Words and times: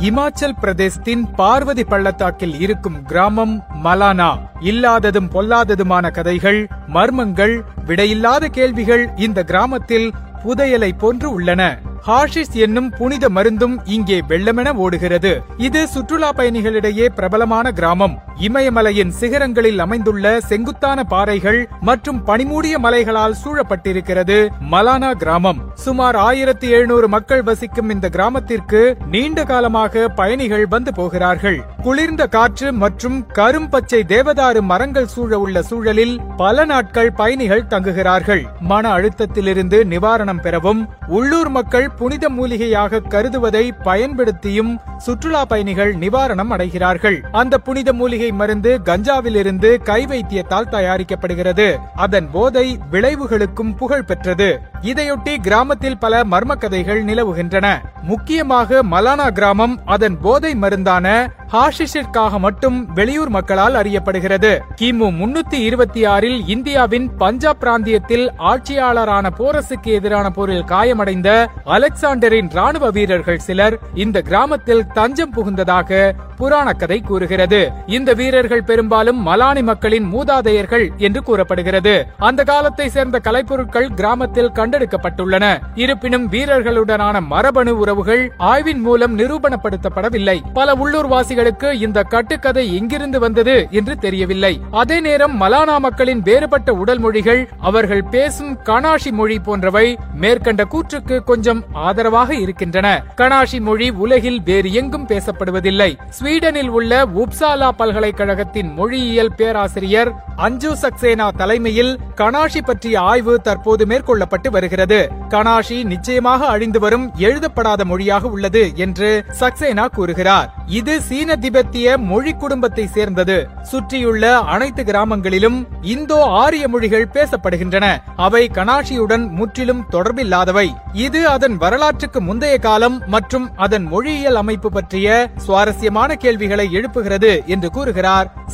இமாச்சல் 0.00 0.56
பிரதேசத்தின் 0.60 1.22
பார்வதி 1.36 1.84
பள்ளத்தாக்கில் 1.84 2.60
இருக்கும் 2.60 3.02
கிராமம் 3.02 3.64
மலானா. 3.84 4.38
இல்லாததும் 4.60 5.30
பொல்லாததுமான 5.30 6.10
கதைகள் 6.10 6.68
மர்மங்கள் 6.88 7.60
விடையில்லாத 7.86 8.46
கேள்விகள் 8.46 9.10
இந்த 9.16 9.42
கிராமத்தில் 9.42 10.12
புதையலை 10.44 10.90
போன்று 10.98 11.32
உள்ளன. 11.32 11.78
ஹாஷிஸ் 12.06 12.52
என்னும் 12.52 12.90
புனித 12.90 13.28
மருந்தும் 13.28 13.76
இங்கே 13.84 14.20
வெள்ளமென 14.20 14.72
ஓடுகிறது. 14.72 15.42
இது 15.56 15.88
சுற்றுலா 15.88 16.32
பயணிகளிடையே 16.32 17.06
பிரபலமான 17.08 17.72
கிராமம். 17.72 18.18
இமயமலையின் 18.40 19.12
சிகரங்களில் 19.20 19.78
அமைந்துள்ள 19.78 20.40
செங்குத்தான 20.40 21.04
பாறைகள் 21.04 21.68
மற்றும் 21.80 22.24
பனிமூடிய 22.24 22.78
மலைகளால் 22.78 23.34
சூழப்பட்டிருக்கிறது. 23.44 24.48
மலானா 24.70 25.12
கிராமம். 25.12 25.60
சுமார் 25.74 26.16
ஆயிரத்தி 26.16 26.68
எழுநூறு 26.68 27.08
மக்கள் 27.08 27.42
வசிக்கும் 27.42 27.90
இந்த 27.90 28.08
கிராமத்திற்கு 28.08 28.96
நீண்ட 29.10 29.44
காலமாக 29.44 30.08
பயணிகள் 30.08 30.66
வந்து 30.66 30.94
போகிறார்கள். 30.94 31.62
குளிர்ந்த 31.82 32.26
காற்று 32.26 32.72
மற்றும் 32.72 33.26
கரும்பச்சை 33.34 34.02
தேவதாரு 34.08 34.60
மரங்கள் 34.60 35.06
சூழ 35.06 35.38
உள்ள 35.38 35.62
சூழலில் 35.62 36.20
பல 36.36 36.64
நாட்கள் 36.64 37.12
பயணிகள் 37.12 37.66
தங்குகிறார்கள். 37.68 38.42
மன 38.60 38.98
அழுத்தத்திலிருந்து 38.98 39.84
நிவாரணம் 39.84 40.40
பெறவும் 40.40 40.88
உள்ளூர் 41.06 41.48
மக்கள் 41.48 41.90
புனித 41.90 42.28
மூலிகையாக 42.28 43.00
கருதுவதை 43.00 43.72
பயன்படுத்தியும் 43.84 44.76
சுற்றுலா 44.98 45.44
பயணிகள் 45.44 45.94
நிவாரணம் 45.94 46.50
அடைகிறார்கள். 46.50 47.20
அந்த 47.32 47.58
புனித 47.58 47.92
மூலிகை 47.92 48.23
மூலிகை 48.24 48.38
மருந்து 48.38 48.80
கஞ்சாவிலிருந்து 48.84 49.82
கை 49.82 50.04
வைத்தியத்தால் 50.04 50.70
தயாரிக்கப்படுகிறது. 50.70 51.76
அதன் 51.96 52.30
போதை 52.30 52.78
விளைவுகளுக்கும் 52.90 53.76
புகழ் 53.76 54.02
பெற்றது. 54.02 54.60
இதையொட்டி 54.82 55.36
கிராமத்தில் 55.36 55.98
பல 55.98 56.22
மர்ம 56.30 56.56
கதைகள் 56.56 57.04
நிலவுகின்றன. 57.04 57.80
முக்கியமாக 58.02 58.82
மலானா 58.90 59.30
கிராமம் 59.30 59.80
அதன் 59.84 60.20
போதை 60.20 60.54
மருந்தான 60.54 61.26
ஹாஷிஷிற்காக 61.52 62.38
மட்டும் 62.38 62.92
வெளியூர் 62.92 63.28
மக்களால் 63.28 63.74
அறியப்படுகிறது. 63.74 64.58
கிமு 64.80 65.10
முன்னூத்தி 65.20 65.54
இருபத்தி 65.54 66.04
ஆறில் 66.04 66.48
இந்தியாவின் 66.48 67.16
பஞ்சாப் 67.16 67.60
பிராந்தியத்தில் 67.60 68.32
ஆட்சியாளரான 68.38 69.30
போரசுக்கு 69.38 69.82
எதிரான 69.82 70.30
போரில் 70.30 70.64
காயமடைந்த 70.64 71.48
அலெக்சாண்டரின் 71.66 72.50
ராணுவ 72.50 72.90
வீரர்கள் 72.90 73.38
சிலர் 73.38 73.78
இந்த 73.94 74.20
கிராமத்தில் 74.20 74.86
தஞ்சம் 74.86 75.32
புகுந்ததாக 75.34 76.12
புராண 76.36 76.72
கதை 76.72 77.00
கூறுகிறது. 77.00 77.72
இந்த 77.86 78.13
வீரர்கள் 78.14 78.62
பெரும்பாலும் 78.62 79.20
மலானி 79.22 79.62
மக்களின் 79.62 80.12
மூதாதையர்கள் 80.14 80.86
என்று 80.96 81.22
கூறப்படுகிறது. 81.22 82.06
அந்த 82.18 82.44
காலத்தை 82.44 82.88
சேர்ந்த 82.88 83.20
கலைப்பொருட்கள் 83.24 83.88
கிராமத்தில் 83.94 84.50
கண்டெடுக்கப்பட்டுள்ளன. 84.50 85.44
இருப்பினும் 85.74 86.30
வீரர்களுடனான 86.30 87.20
மரபணு 87.26 87.78
உறவுகள் 87.78 88.32
ஆய்வின் 88.38 88.80
மூலம் 88.80 89.18
நிரூபணப்படுத்தப்படவில்லை. 89.18 90.40
பல 90.52 90.74
உள்ளூர்வாசிகளுக்கு 90.74 91.72
இந்த 91.72 92.02
கட்டுக்கதை 92.02 92.76
எங்கிருந்து 92.76 93.20
வந்தது 93.20 93.66
என்று 93.70 93.96
தெரியவில்லை. 93.96 94.60
அதே 94.70 95.00
நேரம் 95.00 95.40
மலானா 95.40 95.78
மக்களின் 95.78 96.22
வேறுபட்ட 96.22 96.72
உடல் 96.74 96.98
மொழிகள் 96.98 97.48
அவர்கள் 97.60 98.04
பேசும் 98.04 98.58
கனாஷி 98.64 99.10
மொழி 99.10 99.38
போன்றவை 99.38 99.98
மேற்கண்ட 100.14 100.64
கூற்றுக்கு 100.64 101.24
கொஞ்சம் 101.24 101.64
ஆதரவாக 101.72 102.34
இருக்கின்றன. 102.34 103.04
கனாஷி 103.16 103.60
மொழி 103.60 103.90
உலகில் 103.90 104.42
வேறு 104.42 104.72
எங்கும் 104.72 105.06
பேசப்படுவதில்லை. 105.06 105.98
ஸ்வீடனில் 106.20 106.68
உள்ள 106.68 107.04
உப்சாலா 107.04 107.68
பல்கலை 107.78 108.03
பல்கலைக்கழகத்தின் 108.04 108.70
மொழியியல் 108.78 109.34
பேராசிரியர் 109.36 110.08
அஞ்சு 110.46 110.70
சக்சேனா 110.80 111.26
தலைமையில் 111.40 111.92
கனாஷி 112.20 112.60
பற்றிய 112.64 112.96
ஆய்வு 113.10 113.34
தற்போது 113.46 113.82
மேற்கொள்ளப்பட்டு 113.90 114.48
வருகிறது. 114.54 114.98
கனாஷி 115.34 115.78
நிச்சயமாக 115.92 116.46
அழிந்து 116.54 116.80
வரும் 116.84 117.06
எழுதப்படாத 117.26 117.84
மொழியாக 117.90 118.28
உள்ளது 118.34 118.62
என்று 118.84 119.08
சக்சேனா 119.40 119.84
கூறுகிறார். 119.96 120.48
இது 120.78 120.94
சீன 121.08 121.36
திபெத்திய 121.44 121.96
மொழி 122.10 122.32
குடும்பத்தை 122.42 122.84
சேர்ந்தது. 122.96 123.38
சுற்றியுள்ள 123.70 124.24
அனைத்து 124.54 124.84
கிராமங்களிலும் 124.90 125.58
இந்தோ 125.94 126.18
ஆரிய 126.42 126.68
மொழிகள் 126.68 127.10
பேசப்படுகின்றன. 127.16 127.88
அவை 128.26 128.42
கனாஷியுடன் 128.58 129.26
முற்றிலும் 129.40 129.84
தொடர்பில்லாதவை. 129.94 130.66
இது 131.06 131.22
அதன் 131.34 131.56
வரலாற்றுக்கு 131.64 132.20
முந்தைய 132.20 132.58
காலம் 132.68 132.98
மற்றும் 133.16 133.48
அதன் 133.66 133.88
மொழியியல் 133.94 134.40
அமைப்பு 134.42 134.70
பற்றிய 134.78 135.08
சுவாரஸ்யமான 135.46 136.10
கேள்விகளை 136.26 136.68
எழுப்புகிறது 136.72 137.32
என்று 137.46 137.70
கூறுகிறார். 137.70 137.92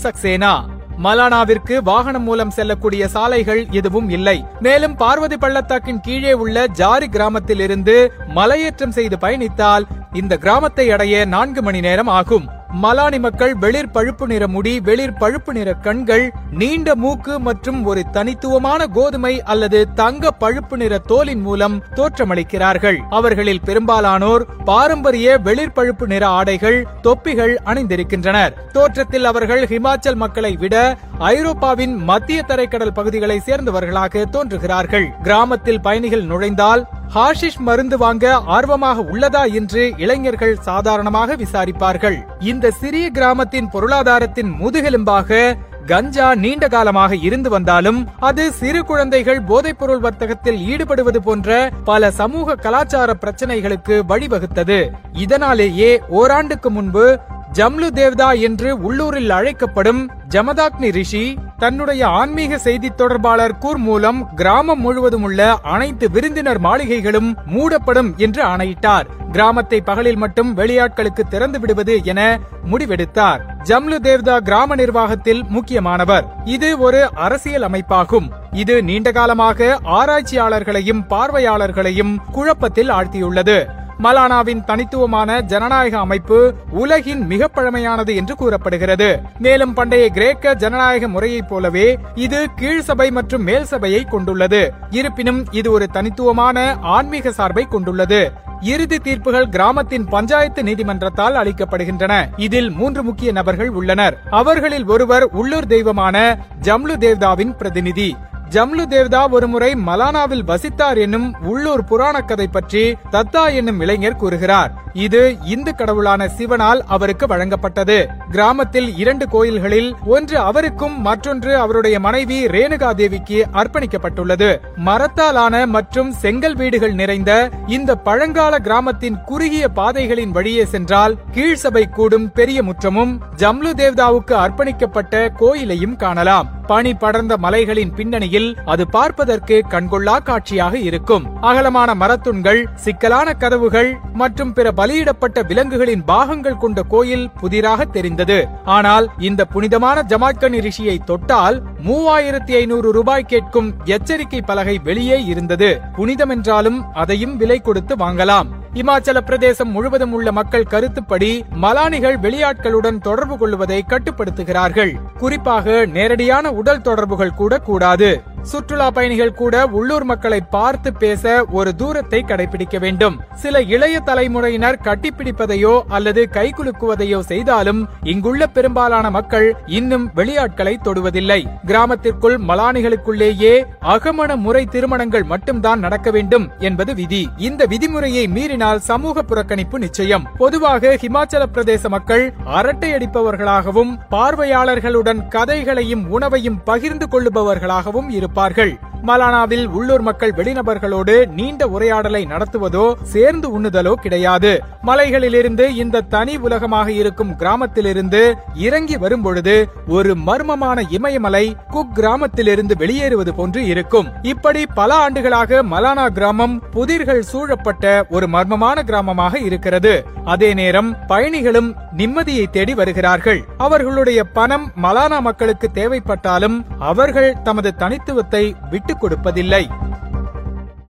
சக்சேனா. 0.02 0.64
மலானாவிற்கு 1.02 1.78
வாகனம் 1.82 2.22
மூலம் 2.22 2.50
செல்லக்கூடிய 2.50 3.08
சாலைகள் 3.08 3.66
எதுவும் 3.70 4.08
இல்லை. 4.08 4.44
மேலும் 4.60 4.96
பார்வதி 4.96 5.36
பள்ளத்தாக்கின் 5.36 6.00
கீழே 6.00 6.32
உள்ள 6.32 6.66
ஜாரி 6.66 7.08
கிராமத்தில் 7.08 7.60
இருந்து 7.60 8.12
மலையேற்றம் 8.34 8.90
செய்து 8.90 9.16
பயணித்தால் 9.16 9.86
இந்த 10.12 10.36
கிராமத்தை 10.36 10.90
அடைய 10.90 11.24
நான்கு 11.24 11.62
மணி 11.62 11.80
நேரம் 11.80 12.06
ஆகும். 12.06 12.48
மலானி 12.72 13.18
மக்கள் 13.18 13.54
வெளிர் 13.54 13.90
பழுப்பு 13.90 14.26
நிற 14.26 14.48
முடி 14.48 14.80
வெளிர் 14.80 15.12
பழுப்பு 15.12 15.52
நிற 15.52 15.74
கண்கள் 15.74 16.32
நீண்ட 16.50 16.94
மூக்கு 16.94 17.40
மற்றும் 17.40 17.84
ஒரு 17.84 18.10
தனித்துவமான 18.10 18.86
கோதுமை 18.86 19.42
அல்லது 19.42 19.92
தங்க 19.92 20.30
பழுப்பு 20.30 20.76
நிற 20.76 21.00
தோலின் 21.08 21.40
மூலம் 21.40 21.82
தோற்றமளிக்கிறார்கள். 21.94 22.96
அவர்களில் 23.10 23.60
பெரும்பாலானோர் 23.60 24.46
பாரம்பரிய 24.64 25.38
வெளிர் 25.38 25.72
பழுப்பு 25.72 26.06
நிற 26.06 26.26
ஆடைகள் 26.26 26.86
தொப்பிகள் 27.02 27.54
அணிந்திருக்கின்றனர். 27.64 28.70
தோற்றத்தில் 28.72 29.24
அவர்கள் 29.24 29.64
ஹிமாச்சல் 29.64 30.14
மக்களை 30.14 30.56
விட 30.56 30.96
ஐரோப்பாவின் 31.20 31.96
மத்திய 31.96 32.42
தரைக்கடல் 32.42 32.92
பகுதிகளை 32.92 33.42
சேர்ந்தவர்களாக 33.46 34.24
தோன்றுகிறார்கள். 34.24 35.06
கிராமத்தில் 35.22 35.80
பயணிகள் 35.80 36.24
நுழைந்தால் 36.24 36.86
ஹாஷிஷ் 37.14 37.58
மருந்து 37.58 37.98
வாங்க 37.98 38.34
ஆர்வமாக 38.34 39.00
உள்ளதா? 39.00 39.52
என்று 39.52 39.92
இளைஞர்கள் 39.96 40.58
சாதாரணமாக 40.58 41.36
விசாரிப்பார்கள். 41.36 42.16
இந்த 42.40 42.70
சிறிய 42.70 43.10
கிராமத்தின் 43.10 43.68
பொருளாதாரத்தின் 43.68 44.52
முதுகெலும்பாக 44.60 45.56
கஞ்சா 45.86 46.34
நீண்ட 46.34 46.68
காலமாக 46.68 47.16
இருந்து 47.16 47.50
வந்தாலும் 47.50 48.08
அது 48.18 48.52
சிறு 48.52 48.84
குழந்தைகள் 48.84 49.42
போதைப்பொருள் 49.42 49.98
வர்த்தகத்தில் 49.98 50.58
ஈடுபடுவது 50.58 51.16
போன்ற 51.16 51.70
பல 51.84 52.10
சமூக 52.10 52.54
கலாச்சார 52.54 53.16
பிரச்சனைகளுக்கு 53.20 54.02
வழிவகுத்தது. 54.08 54.90
இதனாலேயே 55.12 56.00
ஓராண்டுக்கு 56.08 56.70
முன்பு 56.70 57.18
ஜம்லு 57.52 57.88
தேவ்தா 57.94 58.40
என்று 58.40 58.78
உள்ளூரில் 58.78 59.30
அழைக்கப்படும் 59.30 60.10
ஜமதாக்னி 60.32 60.88
ரிஷி 60.90 61.38
தன்னுடைய 61.58 62.06
ஆன்மீக 62.08 62.58
செய்தி 62.58 62.88
தொடர்பாளர் 62.90 63.58
கூர் 63.58 63.76
மூலம் 63.76 64.34
கிராமம் 64.34 64.80
முழுவதும் 64.80 65.22
உள்ள 65.22 65.54
அனைத்து 65.62 66.10
விருந்தினர் 66.10 66.60
மாளிகைகளும் 66.60 67.34
மூடப்படும் 67.46 68.16
என்று 68.16 68.42
ஆணையிட்டார். 68.42 69.06
கிராமத்தை 69.32 69.80
பகலில் 69.80 70.16
மட்டும் 70.16 70.56
வெளியாட்களுக்கு 70.56 71.20
திறந்து 71.28 71.60
விடுவது 71.60 72.00
என 72.04 72.38
முடிவெடுத்தார். 72.70 73.40
ஜம்லு 73.62 73.98
தேவ்தா 74.02 74.38
கிராம 74.38 74.74
நிர்வாகத்தில் 74.74 75.42
முக்கியமானவர். 75.48 76.24
இது 76.44 76.78
ஒரு 76.78 77.14
அரசியல் 77.14 77.68
அமைப்பாகும். 77.68 78.30
இது 78.52 78.82
நீண்ட 78.82 79.12
காலமாக 79.12 79.78
ஆராய்ச்சியாளர்களையும் 79.84 81.04
பார்வையாளர்களையும் 81.08 82.16
குழப்பத்தில் 82.32 82.88
ஆழ்த்தியுள்ளது. 82.88 83.58
மலானாவின் 84.02 84.64
தனித்துவமான 84.64 85.40
ஜனநாயக 85.40 85.98
அமைப்பு 85.98 86.54
உலகின் 86.70 87.26
மிக 87.26 87.48
பழமையானது 87.54 88.14
என்று 88.14 88.36
கூறப்படுகிறது. 88.36 89.20
மேலும் 89.38 89.72
பண்டைய 89.72 90.08
கிரேக்க 90.08 90.54
ஜனநாயக 90.54 91.08
முறையைப் 91.08 91.48
போலவே 91.48 91.98
இது 92.14 92.46
கீழ் 92.56 92.80
சபை 92.80 93.10
மற்றும் 93.10 93.42
மேல் 93.42 93.64
சபையை 93.64 94.04
கொண்டுள்ளது. 94.04 94.72
இருப்பினும் 94.90 95.46
இது 95.50 95.72
ஒரு 95.72 95.88
தனித்துவமான 95.88 96.76
ஆன்மீக 96.80 97.30
சார்பை 97.30 97.68
கொண்டுள்ளது. 97.68 98.32
இறுதி 98.60 98.98
தீர்ப்புகள் 98.98 99.48
கிராமத்தின் 99.48 100.04
பஞ்சாயத்து 100.04 100.62
நீதிமன்றத்தால் 100.62 101.34
அளிக்கப்படுகின்றன. 101.34 102.28
இதில் 102.36 102.70
மூன்று 102.70 103.02
முக்கிய 103.02 103.32
நபர்கள் 103.32 103.68
உள்ளனர். 103.68 104.18
அவர்களில் 104.30 104.86
ஒருவர் 104.86 105.22
உள்ளூர் 105.22 105.66
தெய்வமான 105.66 106.38
ஜம்லு 106.62 106.96
தேவ்தாவின் 106.96 107.56
பிரதிநிதி. 107.56 108.16
ஜம்லு 108.54 108.84
தேவ்தா 108.92 109.30
ஒருமுறை 109.30 109.74
மலானாவில் 109.86 110.44
வசித்தார் 110.50 110.98
என்னும் 110.98 111.34
உள்ளூர் 111.42 111.84
புராண 111.84 112.20
கதை 112.20 112.46
பற்றி 112.48 112.96
தத்தா 113.12 113.54
என்னும் 113.54 113.80
இளைஞர் 113.80 114.16
கூறுகிறார். 114.16 114.70
இது 114.92 115.36
இந்து 115.44 115.74
கடவுளான 115.74 116.26
சிவனால் 116.38 116.80
அவருக்கு 116.94 117.26
வழங்கப்பட்டது. 117.26 118.06
கிராமத்தில் 118.30 118.96
இரண்டு 118.96 119.28
கோயில்களில் 119.28 119.96
ஒன்று 120.04 120.38
அவருக்கும் 120.38 121.00
மற்றொன்று 121.00 121.56
அவருடைய 121.56 122.00
மனைவி 122.00 122.46
ரேணுகா 122.46 122.94
தேவிக்கு 122.94 123.46
அர்ப்பணிக்கப்பட்டுள்ளது. 123.52 124.50
மரத்தாலான 124.76 125.66
மற்றும் 125.66 126.12
செங்கல் 126.12 126.56
வீடுகள் 126.56 126.92
நிறைந்த 126.92 127.50
இந்த 127.66 127.94
பழங்கால 127.96 128.58
கிராமத்தின் 128.58 129.18
குறுகிய 129.24 129.68
பாதைகளின் 129.68 130.30
வழியே 130.30 130.64
சென்றால் 130.64 131.16
கீழ்சபை 131.34 131.88
கூடும் 131.90 132.32
பெரிய 132.32 132.62
முற்றமும் 132.62 133.20
ஜம்லு 133.36 133.72
தேவ்தாவுக்கு 133.82 134.36
அர்ப்பணிக்கப்பட்ட 134.44 135.28
கோயிலையும் 135.42 135.96
காணலாம். 135.96 136.59
பனி 136.70 136.94
படர்ந்த 136.94 137.36
மலைகளின் 137.36 137.92
பின்னணியில் 137.94 138.48
அது 138.64 138.86
பார்ப்பதற்கு 138.86 139.56
கண்கொள்ளா 139.70 140.22
காட்சியாக 140.22 140.74
இருக்கும். 140.78 141.24
அகலமான 141.40 141.94
மரத்துண்கள் 141.94 142.60
சிக்கலான 142.74 143.32
கதவுகள் 143.32 143.90
மற்றும் 144.14 144.52
பிற 144.52 144.72
பலியிடப்பட்ட 144.76 145.44
விலங்குகளின் 145.46 146.04
பாகங்கள் 146.04 146.58
கொண்ட 146.58 146.82
கோயில் 146.82 147.26
புதிராக 147.40 147.84
தெரிந்தது. 147.84 148.38
ஆனால் 148.64 149.08
இந்த 149.18 149.44
புனிதமான 149.44 150.04
ஜமாக்கனி 150.08 150.60
ரிஷியை 150.68 150.96
தொட்டால் 151.04 151.58
மூவாயிரத்தி 151.86 152.54
ஐநூறு 152.62 152.92
ரூபாய் 152.92 153.28
கேட்கும் 153.32 153.74
எச்சரிக்கை 153.84 154.42
பலகை 154.42 154.78
வெளியே 154.78 155.24
இருந்தது. 155.24 155.80
புனிதம் 155.96 156.30
என்றாலும் 156.30 156.80
அதையும் 156.92 157.36
விலை 157.36 157.60
கொடுத்து 157.60 157.96
வாங்கலாம். 157.96 158.50
இமாச்சல 158.74 159.20
பிரதேசம் 159.20 159.70
முழுவதும் 159.70 160.12
உள்ள 160.12 160.32
மக்கள் 160.32 160.64
கருத்துப்படி 160.64 161.44
மலானிகள் 161.54 162.18
வெளியாட்களுடன் 162.18 163.00
தொடர்பு 163.00 163.38
கொள்வதை 163.38 163.84
கட்டுப்படுத்துகிறார்கள். 163.88 164.92
குறிப்பாக 165.18 165.86
நேரடியான 165.86 166.52
உடல் 166.52 166.80
தொடர்புகள் 166.80 167.34
கூட 167.34 167.58
கூடாது. 167.58 168.22
சுற்றுலா 168.42 168.90
பயணிகள் 168.90 169.34
கூட 169.34 169.66
உள்ளூர் 169.66 170.04
மக்களை 170.04 170.40
பார்த்து 170.40 170.92
பேச 170.92 171.44
ஒரு 171.50 171.74
தூரத்தை 171.74 172.24
கடைபிடிக்க 172.26 172.78
வேண்டும். 172.78 173.20
சில 173.34 173.60
இளைய 173.60 174.00
தலைமுறையினர் 174.00 174.78
கட்டிப்பிடிப்பதையோ 174.84 175.80
அல்லது 175.88 176.28
கைகுலுக்குவதையோ 176.32 177.20
செய்தாலும் 177.20 177.88
இங்குள்ள 178.02 178.46
பெரும்பாலான 178.46 179.10
மக்கள் 179.10 179.56
இன்னும் 179.66 180.10
வெளியாட்களை 180.14 180.74
தொடுவதில்லை. 180.84 181.46
கிராமத்திற்குள் 181.66 182.38
மலானிகளுக்குள்ளேயே 182.48 183.64
அகமண 183.80 184.36
முறை 184.36 184.64
திருமணங்கள் 184.66 185.22
மட்டும்தான் 185.22 185.78
நடக்க 185.78 186.10
வேண்டும் 186.10 186.48
என்பது 186.58 186.94
விதி. 186.94 187.28
இந்த 187.36 187.66
விதிமுறையை 187.66 188.28
மீறினால் 188.28 188.78
சமூக 188.78 189.22
புறக்கணிப்பு 189.22 189.78
நிச்சயம். 189.78 190.26
பொதுவாக 190.36 190.94
ஹிமாச்சல 190.94 191.42
பிரதேச 191.54 191.88
மக்கள் 191.88 192.34
அரட்டை 192.44 192.92
அடிப்பவர்களாகவும் 192.92 193.98
பார்வையாளர்களுடன் 194.10 195.28
கதைகளையும் 195.28 196.10
உணவையும் 196.10 196.62
பகிர்ந்து 196.64 197.08
கொள்ளுபவர்களாகவும் 197.12 198.08
இருப்பார்கள். 198.30 198.72
மலானாவில் 199.08 199.66
உள்ளூர் 199.76 200.02
மக்கள் 200.06 200.32
வெளிநபர்களோடு 200.38 201.14
நீண்ட 201.36 201.62
உரையாடலை 201.74 202.20
நடத்துவதோ 202.32 202.82
சேர்ந்து 203.12 203.46
உண்ணுதலோ 203.56 203.92
கிடையாது. 204.02 204.50
மலைகளிலிருந்து 204.88 205.64
இந்த 205.82 206.04
தனி 206.14 206.34
உலகமாக 206.46 206.88
இருக்கும் 206.92 207.32
கிராமத்திலிருந்து 207.36 208.20
இறங்கி 208.66 208.96
வரும்பொழுது 209.04 209.54
ஒரு 209.96 210.12
மர்மமான 210.26 210.84
இமயமலை 210.96 211.44
குக் 211.70 211.94
கிராமத்திலிருந்து 211.94 212.76
வெளியேறுவது 212.82 213.34
போன்று 213.38 213.62
இருக்கும். 213.72 214.10
இப்படி 214.32 214.62
பல 214.80 214.90
ஆண்டுகளாக 215.04 215.62
மலானா 215.72 216.06
கிராமம் 216.18 216.56
புதிர்கள் 216.76 217.22
சூழப்பட்ட 217.30 218.04
ஒரு 218.10 218.28
மர்மமான 218.36 218.84
கிராமமாக 218.90 219.42
இருக்கிறது. 219.48 219.94
அதே 220.24 220.50
நேரம் 220.60 220.90
பயணிகளும் 221.06 221.70
நிம்மதியை 221.96 222.44
தேடி 222.50 222.74
வருகிறார்கள். 222.74 223.40
அவர்களுடைய 223.66 224.20
பணம் 224.38 224.68
மலானா 224.82 225.20
மக்களுக்கு 225.20 225.70
தேவைப்பட்டாலும் 225.74 226.58
அவர்கள் 226.92 227.30
தமது 227.48 227.72
தனித்துவ 227.82 228.19
தனித்துவத்தை 228.20 228.68
விட்டுக் 228.70 229.00
கொடுப்பதில்லை. 229.00 229.70